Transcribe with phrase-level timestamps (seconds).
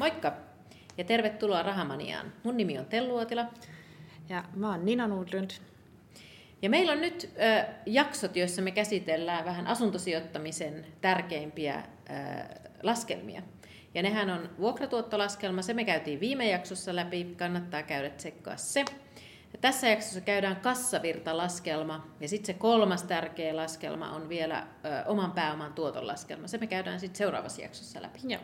[0.00, 0.32] Moikka
[0.98, 2.32] ja tervetuloa Rahamaniaan.
[2.44, 3.46] Mun nimi on Tellu Uotila.
[4.28, 5.50] Ja mä oon Nina Nordlund.
[6.62, 11.84] Ja meillä on nyt äh, jaksot, joissa me käsitellään vähän asuntosijoittamisen tärkeimpiä äh,
[12.82, 13.42] laskelmia.
[13.94, 18.84] Ja nehän on vuokratuottolaskelma, se me käytiin viime jaksossa läpi, kannattaa käydä tsekkaa se.
[19.52, 25.32] Ja tässä jaksossa käydään kassavirtalaskelma ja sitten se kolmas tärkeä laskelma on vielä ö, oman
[25.32, 26.46] pääoman tuoton laskelma.
[26.46, 28.18] Se me käydään sitten seuraavassa jaksossa läpi.
[28.28, 28.42] Joo.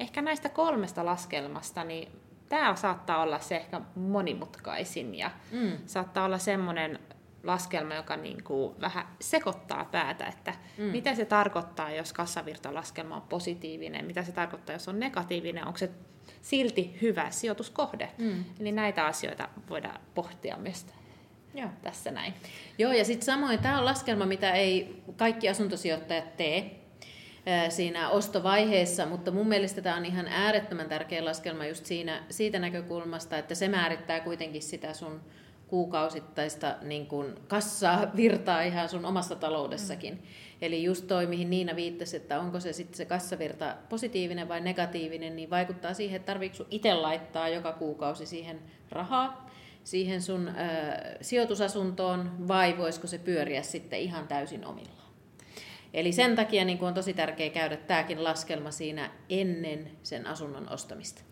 [0.00, 2.12] Ehkä näistä kolmesta laskelmasta, niin
[2.48, 5.72] tämä saattaa olla se ehkä monimutkaisin ja mm.
[5.86, 6.98] saattaa olla semmoinen
[7.44, 10.84] laskelma, joka niin kuin vähän sekoittaa päätä, että mm.
[10.84, 15.90] mitä se tarkoittaa, jos kassavirtalaskelma on positiivinen, mitä se tarkoittaa, jos on negatiivinen, onko se
[16.48, 18.08] silti hyvä sijoituskohde.
[18.18, 18.44] Mm.
[18.60, 20.86] Eli näitä asioita voidaan pohtia myös
[21.54, 21.68] Joo.
[21.82, 22.34] tässä näin.
[22.78, 26.80] Joo, ja sitten samoin tämä on laskelma, mitä ei kaikki asuntosijoittajat tee
[27.68, 33.38] siinä ostovaiheessa, mutta mun mielestä tämä on ihan äärettömän tärkeä laskelma just siinä, siitä näkökulmasta,
[33.38, 35.20] että se määrittää kuitenkin sitä sun
[35.68, 40.14] kuukausittaista niin kuin kassaa virtaa ihan sun omassa taloudessakin.
[40.14, 40.20] Mm.
[40.62, 45.36] Eli just toi, mihin Niina viittasi, että onko se sitten se kassavirta positiivinen vai negatiivinen,
[45.36, 48.60] niin vaikuttaa siihen, että tarvitsetko itse laittaa joka kuukausi siihen
[48.90, 49.50] rahaa,
[49.84, 50.52] siihen sun ö,
[51.20, 55.08] sijoitusasuntoon, vai voisiko se pyöriä sitten ihan täysin omillaan.
[55.94, 61.22] Eli sen takia niin on tosi tärkeää käydä tämäkin laskelma siinä ennen sen asunnon ostamista.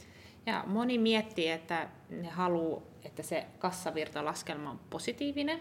[0.47, 5.61] Ja moni miettii, että ne haluaa, että se kassavirtalaskelma on positiivinen.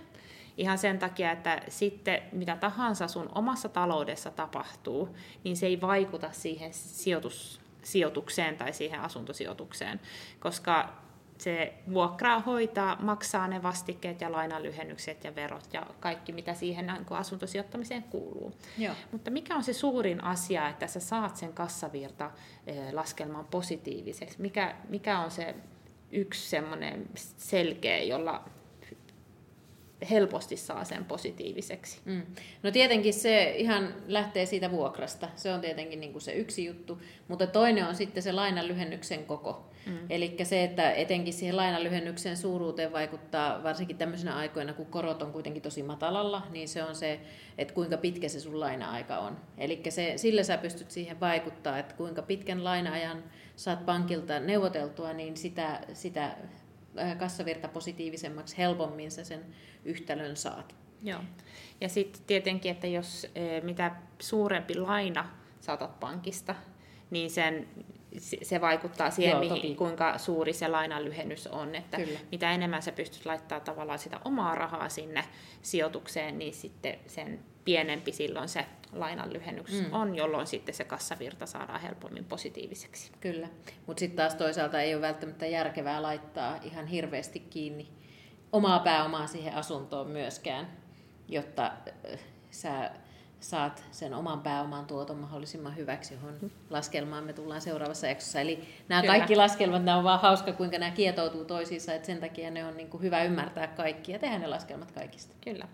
[0.57, 6.31] Ihan sen takia, että sitten mitä tahansa sun omassa taloudessa tapahtuu, niin se ei vaikuta
[6.31, 9.99] siihen sijoitus, sijoitukseen tai siihen asuntosijoitukseen,
[10.39, 11.04] koska
[11.37, 17.05] se vuokraa hoitaa, maksaa ne vastikkeet ja lainalyhennykset ja verot ja kaikki, mitä siihen niin
[17.09, 18.53] asuntosijoittamiseen kuuluu.
[18.77, 18.95] Joo.
[19.11, 22.31] Mutta mikä on se suurin asia, että sä saat sen kassavirta
[22.91, 24.41] laskelman positiiviseksi?
[24.41, 25.55] Mikä, mikä on se
[26.11, 28.49] yksi semmoinen selkeä, jolla
[30.09, 31.99] helposti saa sen positiiviseksi.
[32.05, 32.21] Mm.
[32.63, 35.29] No tietenkin se ihan lähtee siitä vuokrasta.
[35.35, 37.01] Se on tietenkin niin kuin se yksi juttu.
[37.27, 39.69] Mutta toinen on sitten se lainan lyhennyksen koko.
[39.85, 39.97] Mm.
[40.09, 45.61] Eli se, että etenkin siihen lainalyhennyksen suuruuteen vaikuttaa varsinkin tämmöisenä aikoina, kun korot on kuitenkin
[45.61, 47.19] tosi matalalla, niin se on se,
[47.57, 49.37] että kuinka pitkä se sun laina-aika on.
[49.57, 49.83] Eli
[50.15, 53.23] sillä sä pystyt siihen vaikuttaa, että kuinka pitkän laina-ajan
[53.55, 56.37] saat pankilta neuvoteltua, niin sitä, sitä
[57.17, 59.45] kassavirta positiivisemmaksi helpommin sä sen
[59.85, 60.75] yhtälön saat.
[61.03, 61.19] Joo.
[61.81, 63.27] Ja sitten tietenkin, että jos
[63.63, 65.29] mitä suurempi laina
[65.59, 66.55] saatat pankista,
[67.11, 67.67] niin sen
[68.19, 71.75] se vaikuttaa siihen, Joo, mihin, kuinka suuri se lainan lyhennys on.
[71.75, 72.19] Että Kyllä.
[72.31, 75.23] mitä enemmän sä pystyt laittamaan tavallaan sitä omaa rahaa sinne
[75.61, 79.93] sijoitukseen, niin sitten sen pienempi silloin se lainan lyhennys mm.
[79.93, 83.11] on, jolloin sitten se kassavirta saadaan helpommin positiiviseksi.
[83.19, 83.47] Kyllä,
[83.87, 87.87] mutta sitten taas toisaalta ei ole välttämättä järkevää laittaa ihan hirveästi kiinni
[88.51, 90.67] omaa pääomaa siihen asuntoon myöskään,
[91.27, 92.19] jotta äh,
[92.51, 92.91] sä
[93.49, 98.39] saat sen oman pääoman tuoton mahdollisimman hyväksi, johon laskelmaan me tullaan seuraavassa jaksossa.
[98.39, 99.13] Eli nämä Kyllä.
[99.13, 102.77] kaikki laskelmat, nämä on vaan hauska, kuinka nämä kietoutuu toisiinsa, että sen takia ne on
[102.77, 105.35] niin kuin hyvä ymmärtää kaikki ja tehdä ne laskelmat kaikista.
[105.41, 105.67] Kyllä.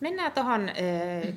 [0.00, 0.70] Mennään tuohon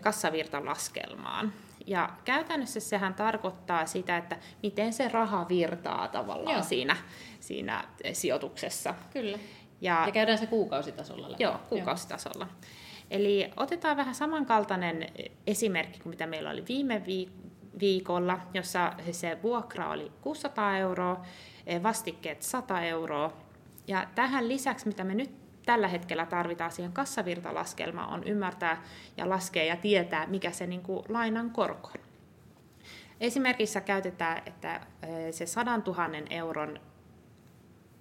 [0.02, 1.54] kassavirtalaskelmaan.
[1.88, 6.64] Ja käytännössä sehän tarkoittaa sitä, että miten se raha virtaa tavallaan Joo.
[6.64, 6.98] siinä,
[7.40, 8.94] siinä sijoituksessa.
[9.14, 9.40] Kyllä.
[9.82, 11.44] Ja, ja käydään se kuukausitasolla läpi.
[11.44, 12.46] Joo, kuukausitasolla.
[12.46, 12.83] Joo.
[13.14, 15.08] Eli otetaan vähän samankaltainen
[15.48, 17.02] esimerkki kuin mitä meillä oli viime
[17.80, 21.26] viikolla, jossa se vuokra oli 600 euroa,
[21.84, 23.34] vastikkeet 100 euroa.
[23.88, 25.32] Ja tähän lisäksi, mitä me nyt
[25.66, 28.84] tällä hetkellä tarvitaan siihen kassavirtalaskelmaan, on ymmärtää
[29.18, 32.04] ja laskea ja tietää, mikä se niin kuin lainan korko on.
[33.22, 34.82] Esimerkissä käytetään, että
[35.32, 36.80] se 100 000 euron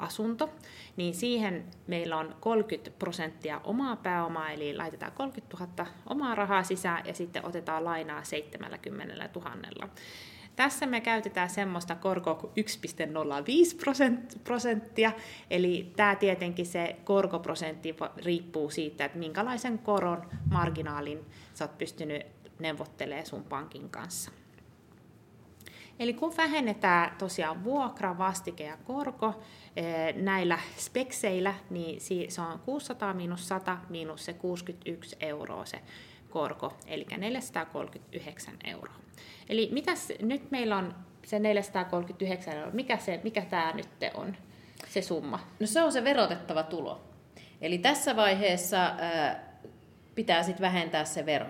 [0.03, 0.51] asunto,
[0.97, 7.07] niin siihen meillä on 30 prosenttia omaa pääomaa, eli laitetaan 30 000 omaa rahaa sisään
[7.07, 9.89] ja sitten otetaan lainaa 70 000.
[10.57, 15.13] Tässä me käytetään semmoista korkoa kuin 1,05 prosenttia,
[15.51, 22.22] eli tämä tietenkin se korkoprosentti riippuu siitä, että minkälaisen koron marginaalin sä oot pystynyt
[22.59, 24.31] neuvottelemaan sun pankin kanssa.
[25.98, 29.42] Eli kun vähennetään tosiaan vuokra, vastike ja korko
[29.77, 35.78] eh, näillä spekseillä, niin se on 600 miinus 100 miinus se 61 euroa se
[36.30, 38.94] korko, eli 439 euroa.
[39.48, 40.94] Eli mitäs, nyt meillä on
[41.27, 44.36] se 439 euroa, mikä, se, mikä tämä nyt on,
[44.88, 45.41] se summa?
[45.60, 47.00] No se on se verotettava tulo.
[47.60, 49.53] Eli tässä vaiheessa ää,
[50.15, 51.47] pitää sitten vähentää se vero.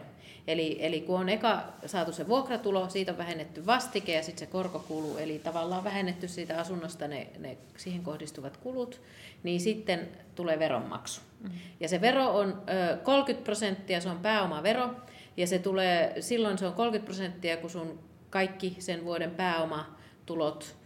[0.47, 4.53] Eli, eli kun on eka saatu se vuokratulo, siitä on vähennetty vastike ja sitten se
[4.53, 9.01] korkokulu, eli tavallaan vähennetty siitä asunnosta ne, ne siihen kohdistuvat kulut,
[9.43, 11.21] niin sitten tulee veronmaksu.
[11.41, 11.51] Mm.
[11.81, 12.63] Ja se vero on
[12.93, 14.91] ö, 30 prosenttia, se on pääomavero,
[15.37, 17.99] ja se tulee, silloin se on 30 prosenttia, kun sun
[18.31, 20.77] kaikki sen vuoden pääomatulot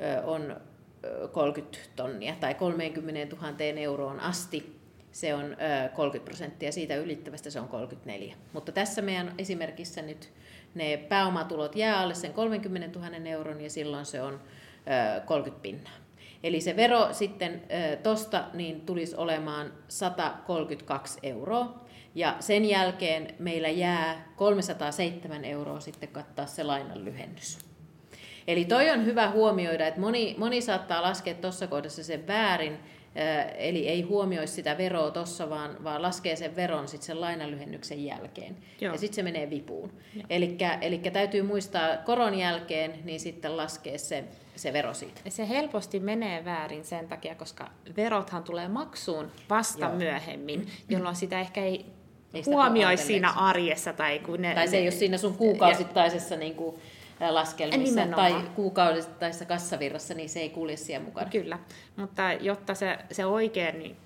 [0.00, 0.56] ö, on
[1.32, 4.81] 30 tonnia tai 30 000 euroon asti
[5.12, 5.56] se on
[5.94, 8.34] 30 prosenttia, siitä ylittävästä se on 34.
[8.52, 10.32] Mutta tässä meidän esimerkissä nyt
[10.74, 14.40] ne pääomatulot jää alle sen 30 000 euron ja silloin se on
[15.26, 15.92] 30 pinnaa.
[16.42, 17.62] Eli se vero sitten
[18.02, 21.82] tosta niin tulisi olemaan 132 euroa.
[22.14, 27.58] Ja sen jälkeen meillä jää 307 euroa sitten kattaa se lainan lyhennys.
[28.46, 32.78] Eli toi on hyvä huomioida, että moni, moni saattaa laskea tuossa kohdassa sen väärin,
[33.56, 38.56] Eli ei huomioi sitä veroa tuossa, vaan, vaan laskee sen veron sitten sen lainanlyhennyksen jälkeen.
[38.80, 38.92] Joo.
[38.94, 39.92] Ja sitten se menee vipuun.
[40.80, 44.24] Eli täytyy muistaa koron jälkeen, niin sitten laskee se,
[44.56, 45.20] se vero siitä.
[45.28, 49.94] Se helposti menee väärin sen takia, koska verothan tulee maksuun vasta Joo.
[49.94, 51.86] myöhemmin, jolloin sitä ehkä ei,
[52.34, 53.92] ei huomioi siinä arjessa.
[53.92, 56.36] Tai, kun ne, tai se ei ole siinä sun kuukausittaisessa...
[56.36, 56.76] Niin kuin,
[57.30, 58.32] laskelmissa Nimenomaan.
[58.32, 61.30] tai kuukausittaisessa kassavirrassa, niin se ei kulje siellä mukana.
[61.30, 61.58] Kyllä,
[61.96, 63.96] mutta jotta se, se oikein, niin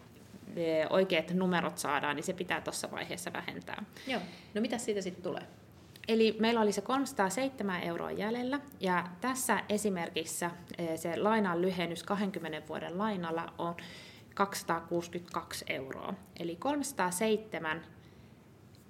[0.57, 3.85] e, oikeat numerot saadaan, niin se pitää tuossa vaiheessa vähentää.
[4.07, 4.21] Joo,
[4.55, 5.43] no mitä siitä sitten tulee?
[6.09, 12.69] Eli meillä oli se 307 euroa jäljellä, ja tässä esimerkissä e, se lainan lyhennys 20
[12.69, 13.77] vuoden lainalla on
[14.35, 16.15] 262 euroa.
[16.41, 17.85] Eli 307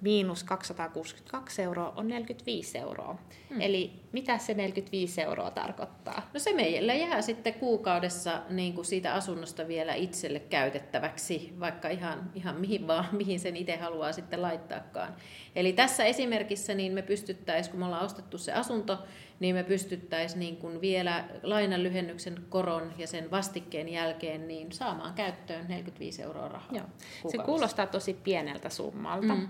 [0.01, 3.17] miinus 262 euroa on 45 euroa.
[3.49, 3.61] Hmm.
[3.61, 6.29] Eli mitä se 45 euroa tarkoittaa?
[6.33, 12.31] No se meillä jää sitten kuukaudessa niin kuin siitä asunnosta vielä itselle käytettäväksi, vaikka ihan,
[12.35, 15.15] ihan mihin vaan, mihin sen itse haluaa sitten laittaakaan.
[15.55, 18.97] Eli tässä esimerkissä niin me pystyttäisiin, kun me ollaan ostettu se asunto,
[19.39, 25.13] niin me pystyttäisiin niin kuin vielä lainan lyhennyksen koron ja sen vastikkeen jälkeen niin saamaan
[25.13, 26.69] käyttöön 45 euroa rahaa.
[26.71, 26.85] Joo.
[27.27, 29.35] Se kuulostaa tosi pieneltä summalta.
[29.35, 29.47] Mm.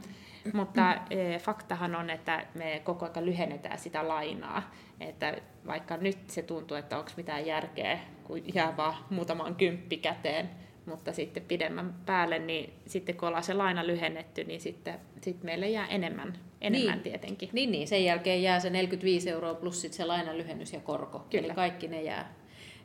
[0.54, 4.72] Mutta e, faktahan on, että me koko ajan lyhennetään sitä lainaa.
[5.00, 5.38] Että
[5.68, 10.50] vaikka nyt se tuntuu, että onko mitään järkeä, kun jää vaan muutaman kymppi käteen,
[10.86, 15.70] mutta sitten pidemmän päälle, niin sitten kun ollaan se laina lyhennetty, niin sitten, sitten meille
[15.70, 17.04] jää enemmän, enemmän niin.
[17.04, 17.50] tietenkin.
[17.54, 21.20] Niin, niin, sen jälkeen jää se 45 euroa plus sitten se lainan lyhennys ja korko.
[21.30, 21.46] Kyllä.
[21.46, 22.34] Eli kaikki ne jää,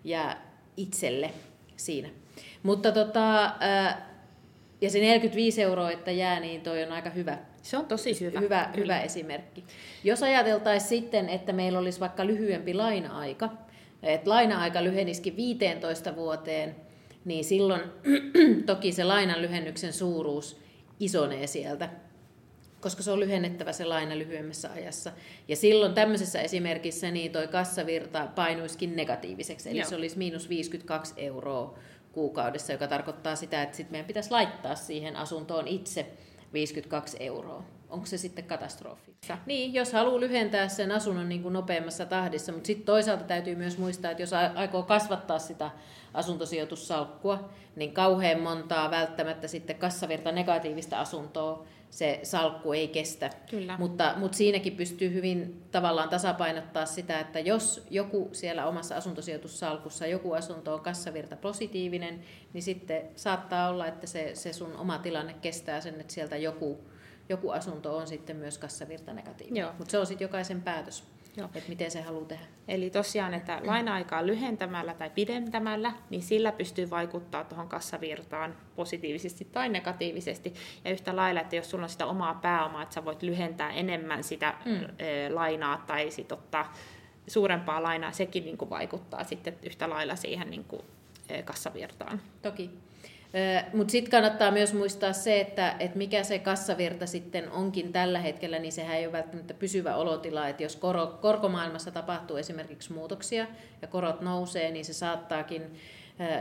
[0.04, 1.30] jää itselle
[1.76, 2.08] siinä.
[2.62, 3.52] Mutta tota,
[4.80, 7.38] ja se 45 euroa, että jää, niin toi on aika hyvä.
[7.62, 8.40] Se on tosi hyvä.
[8.40, 9.64] Hyvä, hyvä esimerkki.
[10.04, 13.48] Jos ajateltaisiin sitten, että meillä olisi vaikka lyhyempi laina-aika,
[14.02, 16.76] että laina-aika lyhenisikin 15 vuoteen,
[17.24, 17.82] niin silloin
[18.66, 20.60] toki se lainan lyhennyksen suuruus
[21.00, 21.88] isonee sieltä,
[22.82, 25.12] koska se on lyhennettävä se laina lyhyemmässä ajassa.
[25.48, 29.88] Ja silloin tämmöisessä esimerkissä niin toi kassavirta painuisikin negatiiviseksi, eli Joo.
[29.88, 31.78] se olisi miinus 52 euroa
[32.12, 36.12] kuukaudessa, joka tarkoittaa sitä, että sitten meidän pitäisi laittaa siihen asuntoon itse
[36.52, 37.64] 52 euroa.
[37.90, 39.16] Onko se sitten katastrofi?
[39.46, 43.78] Niin, jos haluaa lyhentää sen asunnon niin kuin nopeammassa tahdissa, mutta sitten toisaalta täytyy myös
[43.78, 45.70] muistaa, että jos aikoo kasvattaa sitä
[46.14, 53.30] asuntosijoitussalkkua, niin kauhean montaa välttämättä sitten kassavirta negatiivista asuntoa se salkku ei kestä.
[53.50, 53.76] Kyllä.
[53.78, 60.32] Mutta, mutta siinäkin pystyy hyvin tavallaan tasapainottaa sitä, että jos joku siellä omassa asuntosijoitussalkussa, joku
[60.32, 62.20] asunto on kassavirta positiivinen,
[62.52, 66.78] niin sitten saattaa olla, että se, se sun oma tilanne kestää sen, että sieltä joku,
[67.28, 69.68] joku asunto on sitten myös kassavirta negatiivinen.
[69.78, 71.04] Mutta se on sitten jokaisen päätös.
[71.36, 71.48] Joo.
[71.54, 72.44] että miten se haluaa tehdä.
[72.68, 79.68] Eli tosiaan, että laina-aikaa lyhentämällä tai pidentämällä, niin sillä pystyy vaikuttaa tuohon kassavirtaan positiivisesti tai
[79.68, 80.54] negatiivisesti.
[80.84, 84.24] Ja yhtä lailla, että jos sulla on sitä omaa pääomaa, että sä voit lyhentää enemmän
[84.24, 84.80] sitä mm.
[85.34, 86.72] lainaa tai sit ottaa
[87.26, 90.82] suurempaa lainaa, sekin niin kuin vaikuttaa sitten yhtä lailla siihen niin kuin
[91.44, 92.20] kassavirtaan.
[92.42, 92.70] Toki.
[93.72, 98.58] Mutta sitten kannattaa myös muistaa se, että, että mikä se kassavirta sitten onkin tällä hetkellä,
[98.58, 100.48] niin sehän ei ole välttämättä pysyvä olotila.
[100.48, 103.46] Että jos kor- korkomaailmassa tapahtuu esimerkiksi muutoksia
[103.82, 105.62] ja korot nousee, niin se saattaakin,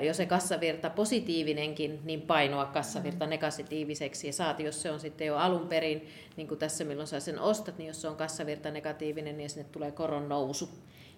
[0.02, 4.28] jos se kassavirta positiivinenkin, niin painoa kassavirta negatiiviseksi.
[4.28, 6.08] Ja saati, jos se on sitten jo alun perin,
[6.38, 9.70] niin kuin tässä milloin sä sen ostat, niin jos se on kassavirta negatiivinen, niin sinne
[9.72, 10.70] tulee koron nousu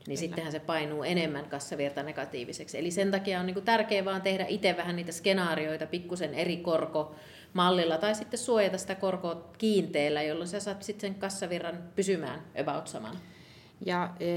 [0.08, 0.20] niin Kyllä.
[0.20, 2.78] sittenhän se painuu enemmän kassavirta negatiiviseksi.
[2.78, 6.58] Eli sen takia on niin kuin tärkeää vaan tehdä itse vähän niitä skenaarioita pikkusen eri
[6.58, 7.16] korko
[7.54, 12.88] mallilla tai sitten suojata sitä korkoa kiinteellä, jolloin sä saat sitten sen kassavirran pysymään about
[12.88, 13.18] saman.
[13.86, 14.28] Ja e,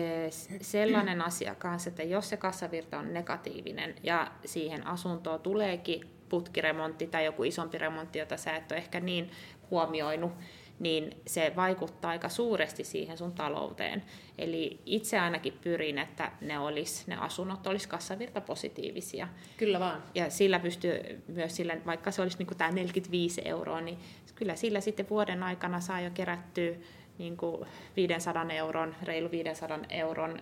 [0.61, 7.25] sellainen asia kanssa, että jos se kassavirta on negatiivinen ja siihen asuntoon tuleekin putkiremontti tai
[7.25, 9.31] joku isompi remontti, jota sä et ole ehkä niin
[9.71, 10.33] huomioinut,
[10.79, 14.03] niin se vaikuttaa aika suuresti siihen sun talouteen.
[14.39, 19.29] Eli itse ainakin pyrin, että ne, olis, ne asunnot olisi kassavirta positiivisia.
[19.57, 20.03] Kyllä vaan.
[20.15, 23.99] Ja sillä pystyy myös sillä, vaikka se olisi niin tämä 45 euroa, niin
[24.35, 26.75] kyllä sillä sitten vuoden aikana saa jo kerättyä
[27.19, 27.67] niin kuin
[27.97, 30.41] 500 euron, reilu 500 euron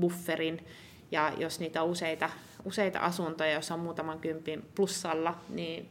[0.00, 0.66] bufferin.
[1.10, 2.30] Ja jos niitä on useita,
[2.64, 5.88] useita asuntoja, jos on muutaman kympin plussalla, niin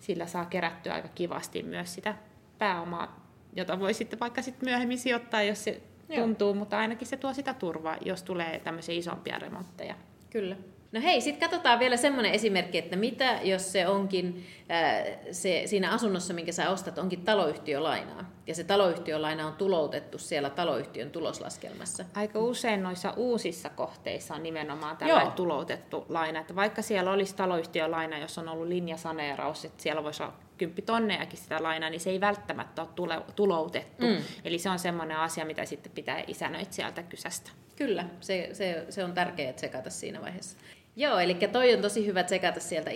[0.00, 2.14] sillä saa kerättyä aika kivasti myös sitä
[2.62, 3.26] pääomaa,
[3.56, 6.20] jota voi sitten vaikka sitten myöhemmin sijoittaa, jos se Joo.
[6.20, 9.94] tuntuu, mutta ainakin se tuo sitä turvaa, jos tulee tämmöisiä isompia remontteja.
[10.30, 10.56] Kyllä.
[10.92, 15.90] No hei, sitten katsotaan vielä semmoinen esimerkki, että mitä jos se onkin ää, se, siinä
[15.90, 18.30] asunnossa, minkä sä ostat, onkin taloyhtiölainaa.
[18.52, 22.04] Ja se taloyhtiölaina on tuloutettu siellä taloyhtiön tuloslaskelmassa.
[22.14, 25.30] Aika usein noissa uusissa kohteissa on nimenomaan Joo.
[25.30, 26.40] tuloutettu laina.
[26.40, 31.62] Että vaikka siellä olisi taloyhtiölaina, jos on ollut linjasaneeraus, että siellä voisi olla kymppitonnejakin sitä
[31.62, 34.06] lainaa, niin se ei välttämättä ole tule, tuloutettu.
[34.06, 34.16] Mm.
[34.44, 36.24] Eli se on semmoinen asia, mitä sitten pitää
[36.70, 37.50] sieltä kysästä.
[37.76, 40.56] Kyllä, se, se, se on tärkeää tsekata siinä vaiheessa.
[40.96, 42.90] Joo, eli toi on tosi hyvä tsekata sieltä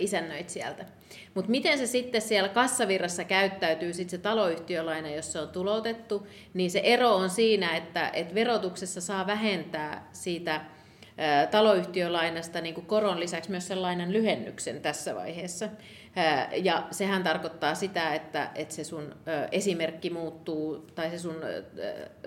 [0.47, 0.85] sieltä.
[1.33, 6.71] Mutta miten se sitten siellä kassavirrassa käyttäytyy, sitten se taloyhtiölaina, jos se on tuloutettu, niin
[6.71, 10.61] se ero on siinä, että, että verotuksessa saa vähentää siitä
[11.51, 15.69] taloyhtiölainasta niin koron lisäksi myös sellainen lyhennyksen tässä vaiheessa.
[16.63, 19.15] Ja sehän tarkoittaa sitä, että, että se sun
[19.51, 21.35] esimerkki muuttuu, tai se sun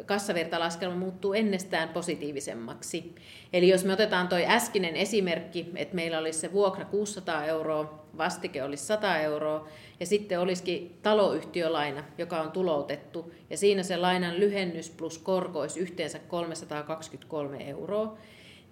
[0.07, 3.15] kassavirtalaskelma muuttuu ennestään positiivisemmaksi.
[3.53, 8.63] Eli jos me otetaan toi äskinen esimerkki, että meillä olisi se vuokra 600 euroa, vastike
[8.63, 9.69] olisi 100 euroa,
[10.01, 15.81] ja sitten olisikin taloyhtiölaina, joka on tuloutettu, ja siinä se lainan lyhennys plus korko olisi
[15.81, 18.19] yhteensä 323 euroa,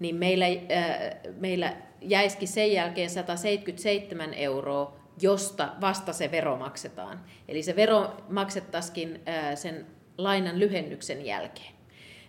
[0.00, 7.20] niin meillä, äh, meillä jäisikin sen jälkeen 177 euroa josta vasta se vero maksetaan.
[7.48, 9.20] Eli se vero maksettaisikin
[9.54, 9.86] sen
[10.18, 11.72] lainan lyhennyksen jälkeen,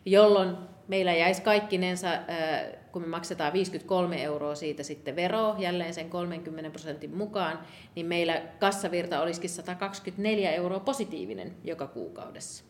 [0.05, 2.08] jolloin meillä jäisi kaikkinensa,
[2.91, 7.60] kun me maksetaan 53 euroa siitä sitten veroa, jälleen sen 30 prosentin mukaan,
[7.96, 12.63] niin meillä kassavirta olisikin 124 euroa positiivinen joka kuukaudessa.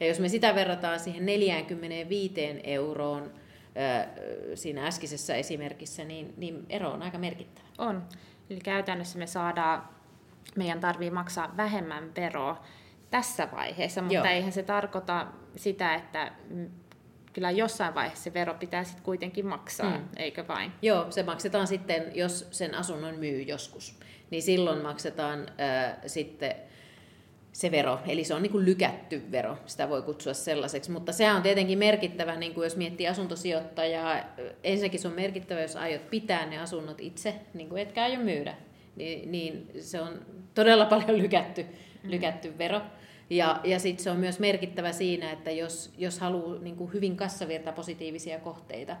[0.00, 3.32] Ja jos me sitä verrataan siihen 45 euroon
[4.54, 7.66] siinä äskisessä esimerkissä, niin, niin ero on aika merkittävä.
[7.78, 8.02] On.
[8.50, 9.88] Eli käytännössä me saadaan,
[10.56, 12.64] meidän tarvii maksaa vähemmän veroa
[13.10, 14.24] tässä vaiheessa, mutta Joo.
[14.24, 15.26] eihän se tarkoita
[15.56, 16.32] sitä, että
[17.32, 20.08] kyllä jossain vaiheessa se vero pitää sitten kuitenkin maksaa, mm.
[20.16, 20.72] eikö vain?
[20.82, 23.98] Joo, se maksetaan sitten, jos sen asunnon myy joskus.
[24.30, 26.54] Niin silloin maksetaan äh, sitten
[27.56, 31.30] se vero, eli se on niin kuin lykätty vero, sitä voi kutsua sellaiseksi, mutta se
[31.32, 34.20] on tietenkin merkittävä, niin kuin jos miettii asuntosijoittajaa,
[34.64, 38.54] ensinnäkin se on merkittävä, jos aiot pitää ne asunnot itse, niin kuin etkä aio myydä,
[38.96, 40.20] niin, niin se on
[40.54, 42.10] todella paljon lykätty, mm.
[42.10, 42.80] lykätty vero.
[43.30, 47.16] Ja, ja sitten se on myös merkittävä siinä, että jos, jos haluaa niin kuin hyvin
[47.16, 48.96] kassavirta positiivisia kohteita,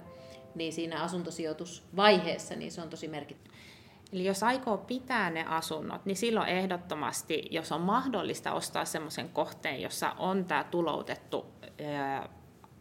[0.54, 3.54] niin siinä asuntosijoitusvaiheessa niin se on tosi merkittävä.
[4.16, 9.82] Eli jos aikoo pitää ne asunnot, niin silloin ehdottomasti, jos on mahdollista ostaa semmoisen kohteen,
[9.82, 11.46] jossa on tämä tuloutettu
[11.84, 12.28] ää,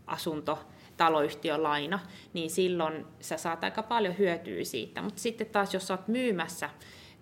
[0.07, 0.59] asunto,
[0.97, 1.99] taloyhtiölaina,
[2.33, 5.01] niin silloin sä saat aika paljon hyötyä siitä.
[5.01, 6.69] Mutta sitten taas, jos olet myymässä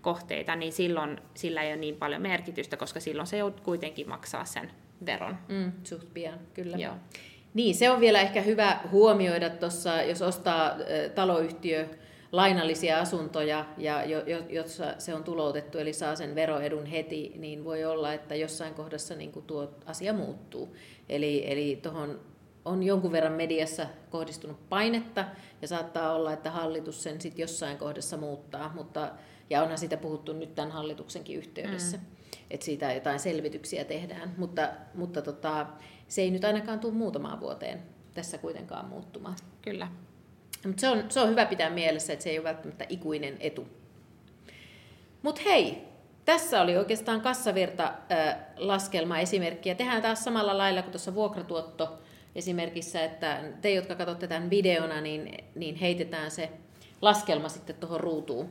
[0.01, 4.46] kohteita, niin silloin sillä ei ole niin paljon merkitystä, koska silloin se joudut kuitenkin maksaa
[4.46, 4.72] sen
[5.05, 5.38] veron.
[5.48, 6.77] Mm, suht pian, kyllä.
[6.77, 6.96] Joo.
[7.53, 10.72] Niin, se on vielä ehkä hyvä huomioida tuossa, jos ostaa
[11.15, 11.89] taloyhtiö
[12.34, 17.63] lainallisia asuntoja, ja jo, jo, jossa se on tuloutettu, eli saa sen veroedun heti, niin
[17.63, 20.75] voi olla, että jossain kohdassa niin kuin tuo asia muuttuu.
[21.10, 22.20] Eli, eli tuohon
[22.66, 25.25] on jonkun verran mediassa kohdistunut painetta,
[25.62, 29.12] ja saattaa olla, että hallitus sen sitten jossain kohdassa muuttaa, mutta,
[29.50, 32.04] ja onhan siitä puhuttu nyt tämän hallituksenkin yhteydessä, mm.
[32.52, 35.68] että siitä jotain selvityksiä tehdään, mutta, mutta tota,
[36.08, 39.36] se ei nyt ainakaan tule muutamaan vuoteen tässä kuitenkaan muuttumaan.
[39.62, 39.88] Kyllä.
[40.65, 43.67] Mutta se on, se on hyvä pitää mielessä, että se ei ole välttämättä ikuinen etu.
[45.22, 45.77] Mutta hei,
[46.25, 47.93] tässä oli oikeastaan kassavirta
[48.58, 49.70] laskelma esimerkki.
[49.70, 52.00] Ja tehdään taas samalla lailla kuin tuossa vuokratuotto
[52.36, 56.50] esimerkissä, että te, jotka katsotte tämän videona, niin, niin heitetään se
[57.01, 58.50] laskelma sitten tuohon ruutuun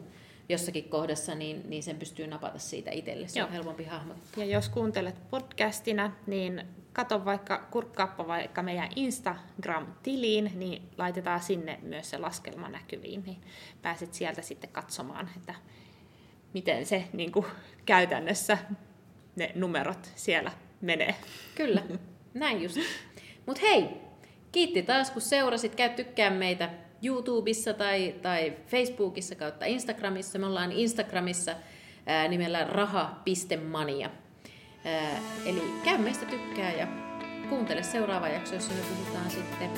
[0.49, 3.29] jossakin kohdassa, niin, niin sen pystyy napata siitä itselle.
[3.29, 3.47] Se Joo.
[3.47, 4.45] on helpompi hahmottaa.
[4.45, 6.63] Ja jos kuuntelet podcastina, niin
[6.93, 13.41] kato vaikka, kurkkaappa vaikka meidän Instagram-tiliin, niin laitetaan sinne myös se laskelma näkyviin, niin
[13.83, 15.55] pääset sieltä sitten katsomaan, että
[16.55, 17.47] miten se niin kuin,
[17.87, 18.59] käytännössä
[19.37, 21.15] ne numerot siellä menee.
[21.55, 21.83] Kyllä,
[22.35, 22.79] näin just.
[23.47, 23.89] Mutta hei,
[24.53, 25.75] kiitti taas kun seurasit.
[25.75, 26.71] Käy tykkää meitä
[27.03, 30.39] YouTubessa tai, tai Facebookissa kautta Instagramissa.
[30.39, 31.55] Me ollaan Instagramissa
[32.07, 34.11] ää, nimellä raha.mania.
[35.45, 36.87] Eli käy meistä tykkää ja
[37.49, 39.71] kuuntele seuraava jakso, jossa me puhutaan sitten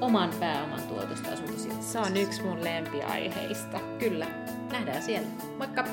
[0.00, 1.92] oman pääoman tuotosta asuntosijoituksesta.
[1.92, 3.80] Se on yksi mun lempiaiheista.
[3.98, 4.26] Kyllä.
[4.72, 5.28] Nähdään siellä.
[5.58, 5.84] Moikka!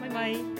[0.00, 0.54] Moi moi!